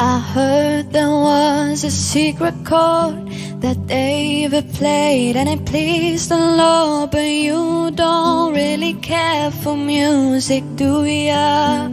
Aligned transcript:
I 0.00 0.20
heard 0.20 0.92
there 0.92 1.10
was 1.10 1.82
a 1.82 1.90
secret 1.90 2.54
chord 2.64 3.28
that 3.60 3.88
David 3.88 4.72
played 4.74 5.34
and 5.34 5.48
it 5.48 5.66
pleased 5.66 6.28
the 6.30 6.38
Lord, 6.38 7.10
but 7.10 7.26
you 7.26 7.90
don't 7.90 8.54
really 8.54 8.94
care 8.94 9.50
for 9.50 9.76
music, 9.76 10.62
do 10.76 11.04
ya? 11.04 11.88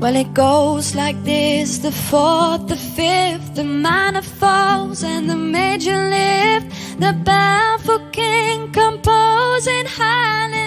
Well, 0.00 0.16
it 0.16 0.34
goes 0.34 0.96
like 0.96 1.22
this 1.22 1.78
the 1.78 1.92
fourth, 1.92 2.66
the 2.66 2.76
fifth, 2.76 3.54
the 3.54 3.62
minor 3.62 4.22
falls, 4.22 5.04
and 5.04 5.30
the 5.30 5.36
major 5.36 6.08
lift, 6.10 6.98
the 6.98 7.12
baffled 7.24 8.12
king 8.12 8.72
composing 8.72 9.86
hallelujah. 9.86 10.59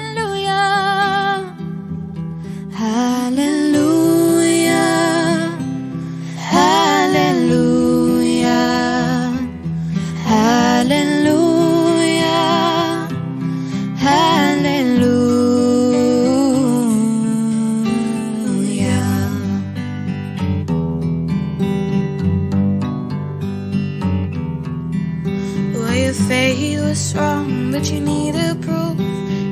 Your 26.13 26.27
faith 26.27 26.80
was 26.80 26.99
strong, 26.99 27.72
but 27.72 27.90
you 27.91 27.99
needed 27.99 28.62
proof. 28.62 28.99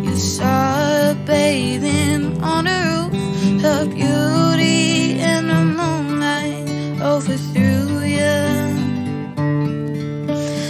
You 0.05 0.15
saw 0.15 0.75
her 0.75 1.15
bathing 1.25 2.39
on 2.43 2.65
the 2.65 2.79
roof, 2.87 3.61
her 3.63 3.85
beauty 3.85 5.19
in 5.19 5.47
the 5.47 5.63
moonlight 5.79 7.01
overthrew 7.01 8.01
you. 8.05 8.41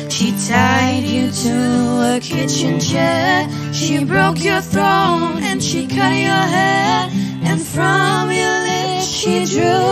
She 0.10 0.32
tied 0.48 1.04
you 1.04 1.30
to 1.30 2.16
a 2.16 2.20
kitchen 2.22 2.80
chair. 2.80 3.50
She 3.74 4.06
broke 4.06 4.42
your 4.42 4.62
throne 4.62 5.44
and 5.44 5.62
she 5.62 5.88
cut 5.88 6.16
your 6.16 6.46
hair. 6.56 7.10
And 7.44 7.62
from 7.62 8.32
your 8.32 8.60
lips 8.62 9.08
she 9.08 9.44
drew 9.44 9.91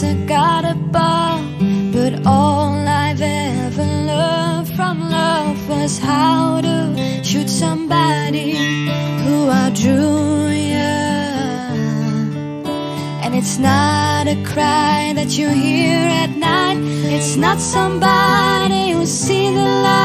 there's 0.00 0.16
a 0.16 0.26
God 0.26 0.64
above, 0.64 1.44
but 1.92 2.26
all 2.26 2.72
I've 2.86 3.20
ever 3.20 3.82
learned 3.82 4.68
from 4.76 5.10
love 5.10 5.68
was 5.68 5.98
how 5.98 6.60
to 6.60 7.22
shoot 7.24 7.48
somebody 7.48 8.52
who 9.24 9.48
I 9.48 9.68
outdrew 9.68 10.48
you. 10.48 10.94
And 13.24 13.34
it's 13.34 13.58
not 13.58 14.26
a 14.28 14.36
cry 14.44 15.12
that 15.14 15.36
you 15.36 15.48
hear 15.48 15.98
at 16.24 16.30
night. 16.30 16.78
It's 17.12 17.36
not 17.36 17.58
somebody 17.58 18.92
who 18.92 19.06
sees 19.06 19.54
the 19.54 19.64
light. 19.64 19.97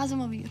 Asia 0.00 0.16
movie. 0.16 0.46